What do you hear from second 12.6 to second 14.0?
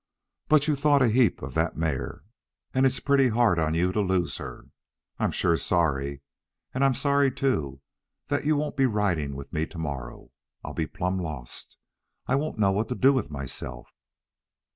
what to do with myself."